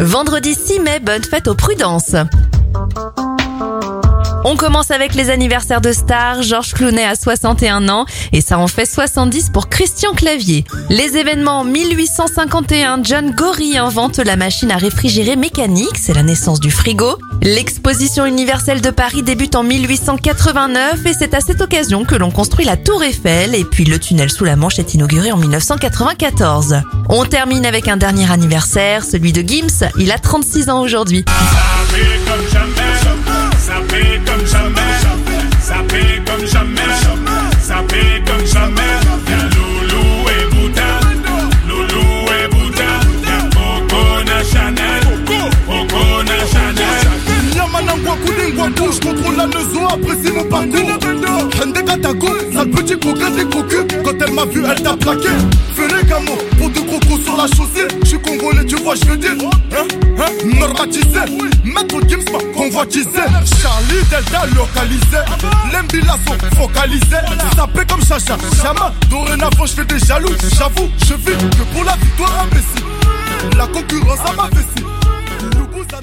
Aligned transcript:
Vendredi 0.00 0.54
6 0.54 0.78
mai, 0.78 1.00
bonne 1.00 1.24
fête 1.24 1.48
aux 1.48 1.56
prudences. 1.56 2.14
On 4.50 4.56
commence 4.56 4.90
avec 4.90 5.14
les 5.14 5.28
anniversaires 5.28 5.82
de 5.82 5.92
stars. 5.92 6.40
Georges 6.40 6.72
Clooney 6.72 7.04
a 7.04 7.14
61 7.16 7.90
ans 7.90 8.06
et 8.32 8.40
ça 8.40 8.58
en 8.58 8.66
fait 8.66 8.86
70 8.86 9.50
pour 9.50 9.68
Christian 9.68 10.14
Clavier. 10.14 10.64
Les 10.88 11.18
événements 11.18 11.64
1851, 11.64 13.02
John 13.02 13.32
Gorry 13.32 13.76
invente 13.76 14.16
la 14.16 14.36
machine 14.36 14.70
à 14.70 14.78
réfrigérer 14.78 15.36
mécanique, 15.36 15.98
c'est 15.98 16.14
la 16.14 16.22
naissance 16.22 16.60
du 16.60 16.70
frigo. 16.70 17.18
L'exposition 17.42 18.24
universelle 18.24 18.80
de 18.80 18.88
Paris 18.88 19.22
débute 19.22 19.54
en 19.54 19.64
1889 19.64 21.04
et 21.04 21.12
c'est 21.12 21.34
à 21.34 21.40
cette 21.40 21.60
occasion 21.60 22.06
que 22.06 22.14
l'on 22.14 22.30
construit 22.30 22.64
la 22.64 22.78
Tour 22.78 23.04
Eiffel 23.04 23.54
et 23.54 23.64
puis 23.64 23.84
le 23.84 23.98
tunnel 23.98 24.30
sous 24.30 24.46
la 24.46 24.56
Manche 24.56 24.78
est 24.78 24.94
inauguré 24.94 25.30
en 25.30 25.36
1994. 25.36 26.80
On 27.10 27.26
termine 27.26 27.66
avec 27.66 27.86
un 27.86 27.98
dernier 27.98 28.32
anniversaire, 28.32 29.04
celui 29.04 29.34
de 29.34 29.46
Gims. 29.46 29.90
Il 29.98 30.10
a 30.10 30.18
36 30.18 30.70
ans 30.70 30.80
aujourd'hui. 30.80 31.22
Je 48.76 49.00
contrôle 49.00 49.36
la 49.36 49.46
maison, 49.46 49.86
apprécie 49.86 50.32
mon 50.32 50.44
parcours. 50.44 50.90
Hende 51.60 51.84
Katako, 51.84 52.28
sale 52.52 52.70
petit 52.70 52.98
coquin 52.98 53.30
des 53.30 53.44
cocus. 53.44 53.86
Quand 54.04 54.12
elle 54.20 54.32
m'a 54.32 54.44
vu, 54.44 54.62
elle 54.64 54.82
t'a 54.82 54.96
plaqué. 54.96 55.28
Les 55.78 56.06
gamos, 56.06 56.36
pour 56.58 56.68
de 56.68 56.80
crocos 56.80 57.24
sur 57.24 57.36
la 57.36 57.46
chaussée. 57.46 57.88
Je 58.02 58.08
suis 58.08 58.20
congolais, 58.20 58.64
tu 58.66 58.76
vois, 58.76 58.94
je 58.94 59.04
veux 59.06 59.16
dire. 59.16 59.32
Hein, 59.42 59.86
hein, 60.18 60.26
normatisé. 60.58 61.20
Maître 61.64 62.00
Gims 62.08 62.24
convoitisé. 62.54 63.08
Charlie 63.62 64.04
Delta 64.10 64.46
localisé. 64.54 65.22
L'embila 65.72 66.16
sont 66.26 66.56
focalisés. 66.56 67.24
Sapé 67.56 67.80
comme 67.88 68.02
Chacha, 68.02 68.36
Chama. 68.62 68.92
Dorénavant, 69.08 69.66
je 69.66 69.72
fais 69.72 69.84
des 69.84 69.98
jaloux. 69.98 70.34
J'avoue, 70.58 70.90
je 71.06 71.14
vis 71.14 71.38
que 71.38 71.74
pour 71.74 71.84
la 71.84 71.96
victoire 71.96 72.44
imbécile. 72.44 73.56
La 73.56 73.66
concurrence 73.66 74.20
à 74.28 74.32
ma 74.34 74.48
vessie. 74.48 74.84